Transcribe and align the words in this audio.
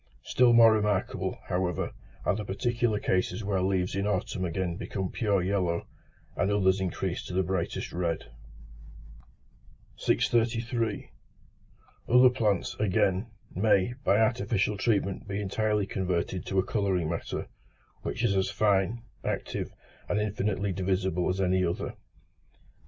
Still 0.23 0.51
more 0.51 0.73
remarkable, 0.73 1.37
however, 1.45 1.91
are 2.25 2.35
the 2.35 2.43
particular 2.43 2.97
cases 2.99 3.43
where 3.43 3.61
leaves 3.61 3.93
in 3.95 4.07
autumn 4.07 4.43
again 4.43 4.75
become 4.75 5.11
pure 5.11 5.43
yellow, 5.43 5.85
and 6.35 6.49
others 6.49 6.81
increase 6.81 7.23
to 7.25 7.35
the 7.35 7.43
brightest 7.43 7.93
red. 7.93 8.31
633. 9.97 11.11
Other 12.09 12.31
plants, 12.31 12.75
again, 12.79 13.27
may, 13.53 13.93
by 14.03 14.17
artificial 14.17 14.75
treatment 14.75 15.27
be 15.27 15.39
entirely 15.39 15.85
converted 15.85 16.47
to 16.47 16.57
a 16.57 16.65
colouring 16.65 17.07
matter, 17.07 17.45
which 18.01 18.23
is 18.23 18.35
as 18.35 18.49
fine, 18.49 19.03
active, 19.23 19.71
and 20.09 20.19
infinitely 20.19 20.71
divisible 20.73 21.29
as 21.29 21.39
any 21.39 21.63
other. 21.63 21.93